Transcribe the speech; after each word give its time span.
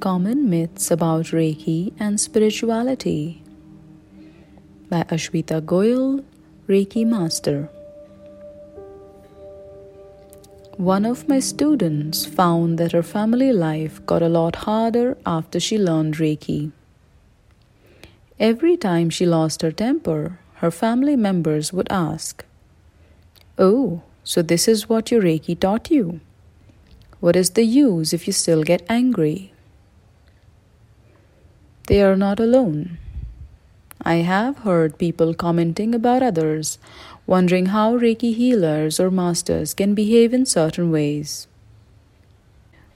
Common 0.00 0.48
Myths 0.48 0.90
About 0.90 1.26
Reiki 1.26 1.92
and 1.98 2.20
Spirituality 2.20 3.42
by 4.88 5.02
Ashwita 5.04 5.60
Goyal, 5.60 6.22
Reiki 6.68 7.04
Master. 7.04 7.68
One 10.76 11.04
of 11.04 11.26
my 11.28 11.40
students 11.40 12.24
found 12.24 12.78
that 12.78 12.92
her 12.92 13.02
family 13.02 13.52
life 13.52 14.04
got 14.06 14.22
a 14.22 14.28
lot 14.28 14.56
harder 14.56 15.16
after 15.26 15.58
she 15.58 15.78
learned 15.78 16.16
Reiki. 16.16 16.70
Every 18.38 18.76
time 18.76 19.08
she 19.08 19.24
lost 19.24 19.62
her 19.62 19.72
temper, 19.72 20.38
her 20.56 20.70
family 20.70 21.16
members 21.16 21.72
would 21.72 21.90
ask, 21.90 22.44
Oh, 23.58 24.02
so 24.22 24.42
this 24.42 24.68
is 24.68 24.88
what 24.88 25.10
your 25.10 25.22
Reiki 25.22 25.58
taught 25.58 25.90
you? 25.90 26.20
What 27.20 27.36
is 27.36 27.50
the 27.50 27.64
use 27.64 28.12
if 28.12 28.26
you 28.26 28.32
still 28.32 28.62
get 28.62 28.84
angry? 28.88 29.52
They 31.86 32.02
are 32.02 32.16
not 32.16 32.38
alone. 32.38 32.98
I 34.02 34.16
have 34.16 34.58
heard 34.58 34.98
people 34.98 35.34
commenting 35.34 35.94
about 35.94 36.22
others, 36.22 36.78
wondering 37.26 37.66
how 37.66 37.96
Reiki 37.96 38.34
healers 38.34 39.00
or 39.00 39.10
masters 39.10 39.72
can 39.72 39.94
behave 39.94 40.34
in 40.34 40.46
certain 40.46 40.90
ways. 40.90 41.48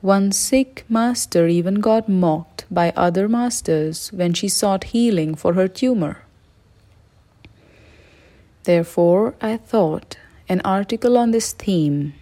One 0.00 0.32
Sikh 0.32 0.84
master 0.88 1.46
even 1.46 1.76
got 1.76 2.08
mocked 2.08 2.64
by 2.70 2.92
other 2.96 3.28
masters 3.28 4.12
when 4.12 4.34
she 4.34 4.48
sought 4.48 4.94
healing 4.94 5.34
for 5.34 5.54
her 5.54 5.68
tumor. 5.68 6.22
Therefore, 8.64 9.34
I 9.40 9.58
thought 9.58 10.18
an 10.48 10.60
article 10.64 11.16
on 11.18 11.30
this 11.30 11.52
theme 11.52 12.14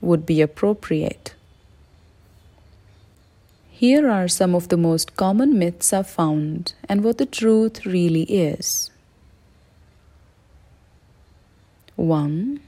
would 0.00 0.24
be 0.26 0.40
appropriate. 0.40 1.34
Here 3.70 4.08
are 4.08 4.26
some 4.26 4.54
of 4.54 4.68
the 4.68 4.78
most 4.78 5.16
common 5.16 5.58
myths 5.58 5.92
I've 5.92 6.08
found 6.08 6.72
and 6.88 7.04
what 7.04 7.18
the 7.18 7.26
truth 7.26 7.84
really 7.84 8.22
is. 8.22 8.90
1. 11.96 12.60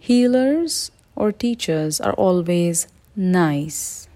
Healers 0.00 0.90
or 1.14 1.30
teachers 1.30 2.00
are 2.00 2.14
always 2.14 2.88
nice. 3.14 4.08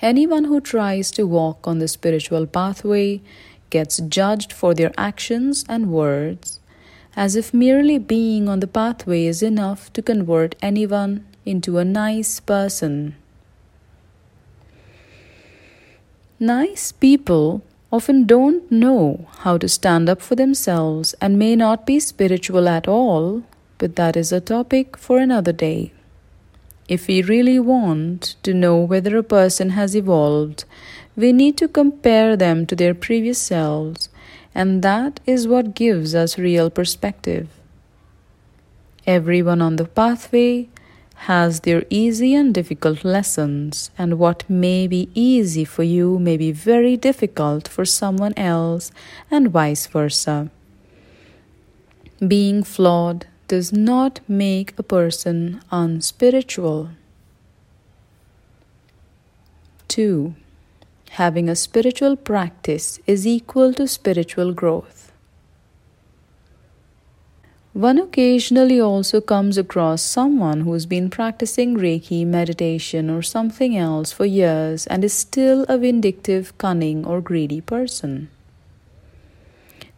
Anyone 0.00 0.44
who 0.44 0.60
tries 0.60 1.10
to 1.10 1.26
walk 1.26 1.66
on 1.66 1.78
the 1.80 1.88
spiritual 1.88 2.46
pathway 2.46 3.20
gets 3.70 3.98
judged 3.98 4.52
for 4.52 4.72
their 4.72 4.92
actions 4.96 5.64
and 5.68 5.90
words, 5.90 6.59
as 7.20 7.36
if 7.36 7.52
merely 7.52 7.98
being 7.98 8.48
on 8.48 8.60
the 8.60 8.66
pathway 8.66 9.26
is 9.26 9.42
enough 9.42 9.92
to 9.92 10.00
convert 10.00 10.54
anyone 10.62 11.22
into 11.44 11.76
a 11.76 11.84
nice 11.84 12.40
person. 12.40 13.14
Nice 16.38 16.92
people 16.92 17.62
often 17.92 18.24
don't 18.24 18.72
know 18.72 19.28
how 19.40 19.58
to 19.58 19.68
stand 19.68 20.08
up 20.08 20.22
for 20.22 20.34
themselves 20.34 21.14
and 21.20 21.38
may 21.38 21.54
not 21.54 21.84
be 21.84 22.00
spiritual 22.00 22.66
at 22.66 22.88
all, 22.88 23.42
but 23.76 23.96
that 23.96 24.16
is 24.16 24.32
a 24.32 24.40
topic 24.40 24.96
for 24.96 25.18
another 25.18 25.52
day. 25.52 25.92
If 26.88 27.06
we 27.06 27.20
really 27.20 27.58
want 27.58 28.36
to 28.44 28.54
know 28.54 28.78
whether 28.78 29.18
a 29.18 29.22
person 29.22 29.70
has 29.70 29.94
evolved, 29.94 30.64
we 31.16 31.34
need 31.34 31.58
to 31.58 31.68
compare 31.68 32.34
them 32.34 32.64
to 32.64 32.74
their 32.74 32.94
previous 32.94 33.38
selves, 33.38 34.08
and 34.54 34.82
that 34.82 35.20
is 35.26 35.46
what 35.46 35.74
gives 35.74 36.14
us 36.14 36.38
real 36.38 36.70
perspective. 36.70 37.48
Everyone 39.06 39.62
on 39.62 39.76
the 39.76 39.84
pathway 39.84 40.68
has 41.26 41.60
their 41.60 41.84
easy 41.90 42.34
and 42.34 42.54
difficult 42.54 43.04
lessons, 43.04 43.90
and 43.98 44.18
what 44.18 44.48
may 44.48 44.86
be 44.86 45.10
easy 45.14 45.64
for 45.64 45.82
you 45.82 46.18
may 46.18 46.36
be 46.36 46.50
very 46.50 46.96
difficult 46.96 47.68
for 47.68 47.84
someone 47.84 48.32
else, 48.36 48.90
and 49.30 49.50
vice 49.50 49.86
versa. 49.86 50.50
Being 52.26 52.62
flawed 52.62 53.26
does 53.48 53.72
not 53.72 54.20
make 54.28 54.78
a 54.78 54.82
person 54.82 55.60
unspiritual. 55.70 56.90
2. 59.88 60.34
Having 61.14 61.48
a 61.48 61.56
spiritual 61.56 62.14
practice 62.14 63.00
is 63.04 63.26
equal 63.26 63.74
to 63.74 63.88
spiritual 63.88 64.52
growth. 64.52 65.10
One 67.72 67.98
occasionally 67.98 68.80
also 68.80 69.20
comes 69.20 69.58
across 69.58 70.02
someone 70.02 70.60
who's 70.60 70.86
been 70.86 71.10
practicing 71.10 71.76
Reiki, 71.76 72.24
meditation, 72.24 73.10
or 73.10 73.22
something 73.22 73.76
else 73.76 74.12
for 74.12 74.24
years 74.24 74.86
and 74.86 75.04
is 75.04 75.12
still 75.12 75.64
a 75.68 75.78
vindictive, 75.78 76.56
cunning, 76.58 77.04
or 77.04 77.20
greedy 77.20 77.60
person. 77.60 78.28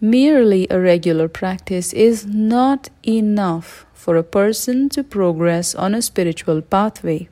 Merely 0.00 0.66
a 0.70 0.78
regular 0.78 1.28
practice 1.28 1.92
is 1.94 2.26
not 2.26 2.90
enough 3.02 3.86
for 3.94 4.16
a 4.16 4.22
person 4.22 4.88
to 4.90 5.02
progress 5.02 5.74
on 5.74 5.94
a 5.94 6.02
spiritual 6.02 6.60
pathway. 6.60 7.28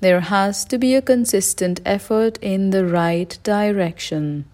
There 0.00 0.20
has 0.20 0.64
to 0.66 0.78
be 0.78 0.94
a 0.94 1.02
consistent 1.02 1.80
effort 1.86 2.38
in 2.42 2.70
the 2.70 2.84
right 2.84 3.38
direction. 3.42 4.44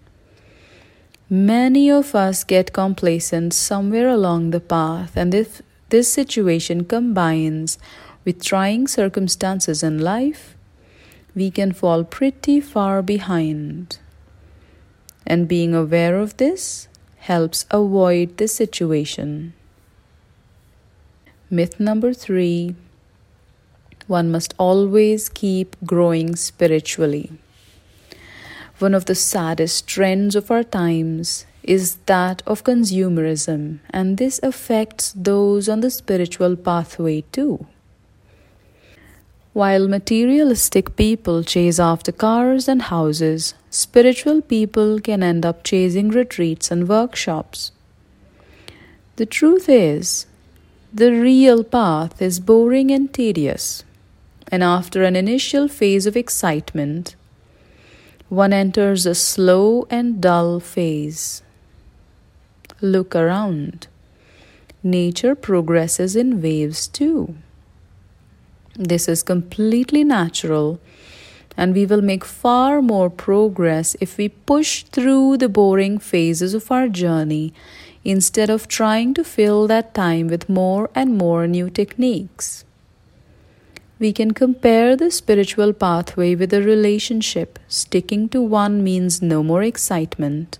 Many 1.29 1.91
of 1.91 2.15
us 2.15 2.43
get 2.43 2.73
complacent 2.73 3.53
somewhere 3.53 4.07
along 4.07 4.51
the 4.51 4.61
path, 4.61 5.17
and 5.17 5.33
if 5.33 5.61
this 5.89 6.11
situation 6.11 6.85
combines 6.85 7.77
with 8.23 8.41
trying 8.41 8.87
circumstances 8.87 9.83
in 9.83 9.99
life, 9.99 10.55
we 11.35 11.51
can 11.51 11.73
fall 11.73 12.03
pretty 12.03 12.61
far 12.61 13.01
behind. 13.01 13.97
And 15.25 15.47
being 15.47 15.73
aware 15.73 16.17
of 16.17 16.37
this 16.37 16.87
helps 17.17 17.65
avoid 17.71 18.37
this 18.37 18.55
situation. 18.55 19.53
Myth 21.49 21.79
number 21.79 22.13
three 22.13 22.75
one 24.07 24.31
must 24.31 24.53
always 24.57 25.29
keep 25.29 25.75
growing 25.85 26.35
spiritually. 26.35 27.31
One 28.79 28.93
of 28.93 29.05
the 29.05 29.15
saddest 29.15 29.87
trends 29.87 30.35
of 30.35 30.51
our 30.51 30.63
times 30.63 31.45
is 31.63 31.95
that 32.07 32.43
of 32.45 32.63
consumerism, 32.63 33.79
and 33.89 34.17
this 34.17 34.39
affects 34.43 35.13
those 35.15 35.69
on 35.69 35.79
the 35.79 35.89
spiritual 35.89 36.55
pathway 36.55 37.21
too. 37.31 37.65
While 39.53 39.87
materialistic 39.87 40.95
people 40.95 41.43
chase 41.43 41.79
after 41.79 42.11
cars 42.11 42.67
and 42.67 42.81
houses, 42.81 43.53
spiritual 43.69 44.41
people 44.41 44.99
can 44.99 45.21
end 45.21 45.45
up 45.45 45.63
chasing 45.63 46.09
retreats 46.09 46.71
and 46.71 46.89
workshops. 46.89 47.71
The 49.15 49.27
truth 49.27 49.69
is, 49.69 50.25
the 50.91 51.11
real 51.11 51.63
path 51.63 52.21
is 52.21 52.39
boring 52.39 52.91
and 52.91 53.13
tedious 53.13 53.83
and 54.51 54.63
after 54.63 55.03
an 55.03 55.15
initial 55.15 55.67
phase 55.67 56.05
of 56.05 56.17
excitement, 56.17 57.15
one 58.29 58.53
enters 58.53 59.05
a 59.05 59.15
slow 59.15 59.85
and 59.89 60.19
dull 60.21 60.59
phase. 60.59 61.43
Look 62.81 63.15
around. 63.15 63.87
Nature 64.81 65.35
progresses 65.35 66.15
in 66.15 66.41
waves 66.41 66.87
too. 66.87 67.35
This 68.75 69.07
is 69.07 69.21
completely 69.23 70.03
natural, 70.03 70.79
and 71.55 71.75
we 71.75 71.85
will 71.85 72.01
make 72.01 72.25
far 72.25 72.81
more 72.81 73.09
progress 73.09 73.95
if 74.01 74.17
we 74.17 74.29
push 74.29 74.83
through 74.83 75.37
the 75.37 75.47
boring 75.47 75.99
phases 75.99 76.53
of 76.53 76.71
our 76.71 76.89
journey 76.89 77.53
instead 78.03 78.49
of 78.49 78.67
trying 78.67 79.13
to 79.13 79.23
fill 79.23 79.67
that 79.67 79.93
time 79.93 80.27
with 80.27 80.49
more 80.49 80.89
and 80.95 81.17
more 81.17 81.47
new 81.47 81.69
techniques 81.69 82.65
we 84.03 84.11
can 84.11 84.31
compare 84.31 84.97
the 84.97 85.09
spiritual 85.09 85.71
pathway 85.71 86.35
with 86.35 86.53
a 86.53 86.61
relationship. 86.61 87.57
Sticking 87.69 88.27
to 88.27 88.41
one 88.41 88.83
means 88.83 89.21
no 89.21 89.41
more 89.41 89.63
excitement 89.63 90.59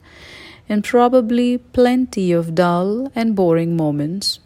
and 0.70 0.82
probably 0.82 1.58
plenty 1.58 2.32
of 2.32 2.56
dull 2.56 3.12
and 3.14 3.36
boring 3.36 3.76
moments. 3.76 4.40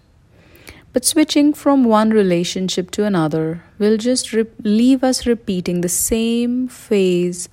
But 0.94 1.06
switching 1.06 1.54
from 1.54 1.84
one 1.84 2.10
relationship 2.10 2.90
to 2.92 3.06
another 3.06 3.62
will 3.78 3.98
just 3.98 4.34
re- 4.34 4.46
leave 4.64 5.04
us 5.04 5.28
repeating 5.28 5.82
the 5.82 5.96
same 5.98 6.68
phase 6.68 7.50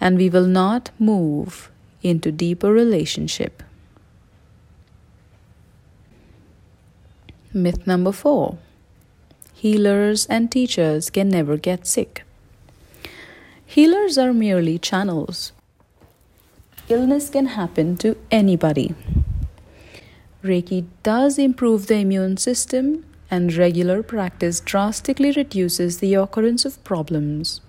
and 0.00 0.16
we 0.16 0.28
will 0.30 0.46
not 0.46 0.92
move 1.00 1.72
into 2.02 2.30
deeper 2.30 2.72
relationship. 2.72 3.64
Myth 7.52 7.84
number 7.84 8.12
4 8.12 8.58
healers 9.64 10.26
and 10.26 10.52
teachers 10.52 11.08
can 11.08 11.30
never 11.30 11.56
get 11.56 11.86
sick. 11.86 12.22
Healers 13.64 14.18
are 14.18 14.34
merely 14.34 14.78
channels. 14.78 15.52
Illness 16.90 17.30
can 17.30 17.46
happen 17.46 17.96
to 17.96 18.14
anybody. 18.30 18.94
Reiki 20.42 20.84
does 21.02 21.38
improve 21.38 21.86
the 21.86 21.94
immune 21.94 22.36
system 22.36 23.06
and 23.30 23.54
regular 23.54 24.02
practice 24.02 24.60
drastically 24.60 25.32
reduces 25.32 25.96
the 25.96 26.12
occurrence 26.12 26.66
of 26.66 26.84
problems. 26.84 27.62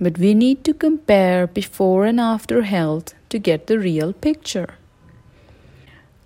But 0.00 0.18
we 0.18 0.34
need 0.34 0.62
to 0.66 0.72
compare 0.72 1.48
before 1.48 2.04
and 2.04 2.20
after 2.20 2.62
health 2.62 3.12
to 3.28 3.40
get 3.40 3.66
the 3.66 3.80
real 3.80 4.12
picture. 4.12 4.74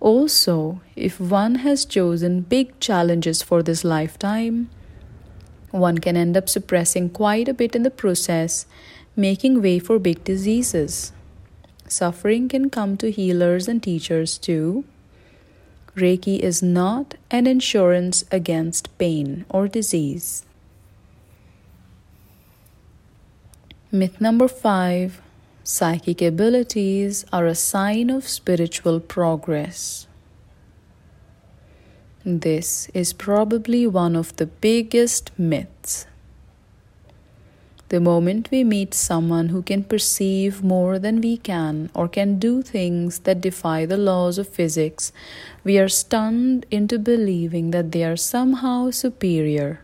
Also, 0.04 0.82
if 0.96 1.18
one 1.18 1.54
has 1.64 1.86
chosen 1.86 2.42
big 2.42 2.78
challenges 2.78 3.42
for 3.42 3.62
this 3.62 3.84
lifetime, 3.84 4.68
one 5.70 5.96
can 5.96 6.14
end 6.14 6.36
up 6.36 6.46
suppressing 6.46 7.08
quite 7.08 7.48
a 7.48 7.54
bit 7.54 7.74
in 7.74 7.84
the 7.84 7.90
process, 7.90 8.66
making 9.16 9.62
way 9.62 9.78
for 9.78 9.98
big 9.98 10.22
diseases. 10.22 11.10
Suffering 11.88 12.50
can 12.50 12.68
come 12.68 12.98
to 12.98 13.10
healers 13.10 13.66
and 13.66 13.82
teachers 13.82 14.36
too. 14.36 14.84
Reiki 15.96 16.38
is 16.38 16.62
not 16.62 17.14
an 17.30 17.46
insurance 17.46 18.26
against 18.30 18.92
pain 18.98 19.46
or 19.48 19.68
disease. 19.68 20.44
Myth 23.90 24.20
number 24.20 24.48
five 24.48 25.22
psychic 25.66 26.20
abilities 26.20 27.24
are 27.32 27.46
a 27.46 27.54
sign 27.54 28.10
of 28.10 28.28
spiritual 28.28 29.00
progress. 29.00 30.06
This 32.22 32.88
is 32.92 33.14
probably 33.14 33.86
one 33.86 34.14
of 34.14 34.36
the 34.36 34.44
biggest 34.44 35.30
myths. 35.38 36.06
The 37.88 38.00
moment 38.00 38.50
we 38.50 38.62
meet 38.62 38.92
someone 38.92 39.48
who 39.48 39.62
can 39.62 39.84
perceive 39.84 40.62
more 40.62 40.98
than 40.98 41.22
we 41.22 41.38
can 41.38 41.90
or 41.94 42.08
can 42.08 42.38
do 42.38 42.60
things 42.60 43.20
that 43.20 43.40
defy 43.40 43.86
the 43.86 43.96
laws 43.96 44.36
of 44.36 44.48
physics, 44.48 45.12
we 45.64 45.78
are 45.78 45.88
stunned 45.88 46.66
into 46.70 46.98
believing 46.98 47.70
that 47.70 47.92
they 47.92 48.04
are 48.04 48.16
somehow 48.16 48.90
superior. 48.90 49.83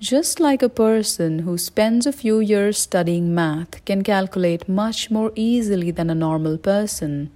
Just 0.00 0.40
like 0.40 0.62
a 0.62 0.70
person 0.70 1.40
who 1.40 1.58
spends 1.58 2.06
a 2.06 2.12
few 2.12 2.40
years 2.40 2.78
studying 2.78 3.34
math 3.34 3.84
can 3.84 4.02
calculate 4.02 4.66
much 4.66 5.10
more 5.10 5.30
easily 5.34 5.90
than 5.90 6.08
a 6.08 6.14
normal 6.14 6.56
person, 6.56 7.30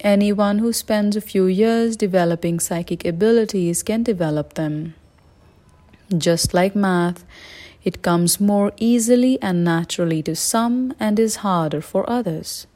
anyone 0.00 0.58
who 0.58 0.72
spends 0.72 1.14
a 1.14 1.20
few 1.20 1.46
years 1.46 1.96
developing 1.96 2.58
psychic 2.58 3.04
abilities 3.04 3.84
can 3.84 4.02
develop 4.02 4.54
them. 4.54 4.94
Just 6.16 6.52
like 6.52 6.74
math, 6.74 7.24
it 7.84 8.02
comes 8.02 8.40
more 8.40 8.72
easily 8.78 9.40
and 9.40 9.62
naturally 9.62 10.20
to 10.24 10.34
some 10.34 10.92
and 10.98 11.16
is 11.20 11.46
harder 11.46 11.80
for 11.80 12.10
others. 12.10 12.66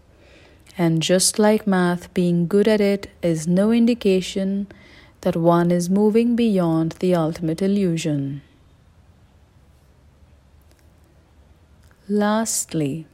And 0.78 1.02
just 1.02 1.40
like 1.40 1.66
math, 1.66 2.14
being 2.14 2.46
good 2.46 2.69
at 2.69 2.81
it 2.81 3.10
is 3.20 3.49
no 3.49 3.72
indication 3.72 4.69
that 5.22 5.34
one 5.34 5.72
is 5.72 5.90
moving 5.90 6.37
beyond 6.37 6.93
the 7.00 7.16
ultimate 7.16 7.60
illusion. 7.60 8.43
Lastly, 12.12 13.06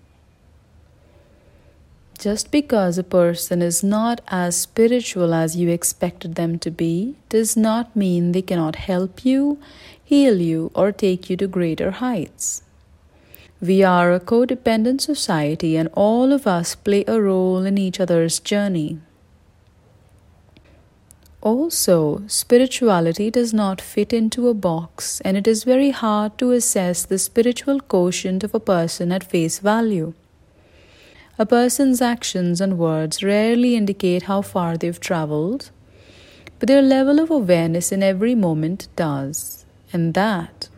just 2.19 2.51
because 2.51 2.99
a 2.99 3.05
person 3.05 3.63
is 3.63 3.85
not 3.85 4.21
as 4.27 4.57
spiritual 4.57 5.33
as 5.33 5.55
you 5.55 5.69
expected 5.69 6.35
them 6.35 6.59
to 6.59 6.73
be 6.73 7.15
does 7.29 7.57
not 7.57 7.95
mean 7.95 8.33
they 8.33 8.43
cannot 8.43 8.75
help 8.75 9.25
you, 9.25 9.61
heal 10.03 10.41
you, 10.41 10.73
or 10.75 10.91
take 10.91 11.31
you 11.31 11.37
to 11.37 11.47
greater 11.47 11.93
heights. 11.93 12.63
We 13.61 13.85
are 13.85 14.13
a 14.13 14.19
codependent 14.19 15.01
society, 15.01 15.77
and 15.77 15.89
all 15.93 16.33
of 16.33 16.49
us 16.49 16.75
play 16.75 17.05
a 17.07 17.21
role 17.21 17.65
in 17.65 17.79
each 17.79 18.01
other's 18.01 18.41
journey. 18.41 18.99
Also, 21.41 22.23
spirituality 22.27 23.31
does 23.31 23.55
not 23.55 23.81
fit 23.81 24.13
into 24.13 24.49
a 24.49 24.55
box, 24.55 25.21
and 25.21 25.37
it 25.37 25.47
is 25.47 25.63
very 25.63 25.91
hard 25.91 26.37
to 26.37 26.51
assess 26.51 27.05
the 27.05 27.19
spiritual 27.19 27.81
quotient 27.81 28.43
of 28.43 28.55
a 28.55 28.61
person 28.61 29.13
at 29.13 29.23
face 29.23 29.61
value. 29.61 30.15
A 31.39 31.47
person's 31.47 32.03
actions 32.03 32.61
and 32.61 32.77
words 32.77 33.23
rarely 33.23 33.77
indicate 33.77 34.25
how 34.25 34.43
far 34.43 34.77
they've 34.77 34.99
traveled, 34.99 35.71
but 36.59 36.67
their 36.67 36.83
level 36.83 37.21
of 37.21 37.31
awareness 37.31 37.93
in 37.93 38.03
every 38.03 38.35
moment 38.35 38.89
does, 38.97 39.65
and 39.93 40.15
that 40.15 40.69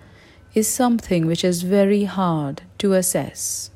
is 0.52 0.68
something 0.68 1.26
which 1.26 1.42
is 1.42 1.62
very 1.62 2.04
hard 2.04 2.60
to 2.76 2.92
assess. 2.92 3.70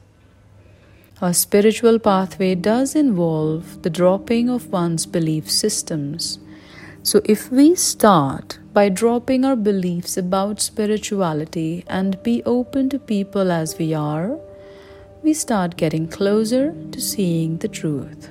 A 1.22 1.32
spiritual 1.32 1.98
pathway 1.98 2.54
does 2.54 2.94
involve 2.94 3.82
the 3.82 3.88
dropping 3.88 4.50
of 4.50 4.70
one's 4.70 5.06
belief 5.06 5.50
systems. 5.50 6.38
So, 7.04 7.20
if 7.26 7.52
we 7.52 7.74
start 7.74 8.58
by 8.72 8.88
dropping 8.88 9.44
our 9.44 9.56
beliefs 9.56 10.16
about 10.16 10.62
spirituality 10.62 11.84
and 11.86 12.22
be 12.22 12.42
open 12.44 12.88
to 12.88 12.98
people 12.98 13.52
as 13.52 13.76
we 13.76 13.92
are, 13.92 14.38
we 15.22 15.34
start 15.34 15.76
getting 15.76 16.08
closer 16.08 16.74
to 16.92 17.00
seeing 17.02 17.58
the 17.58 17.68
truth. 17.68 18.30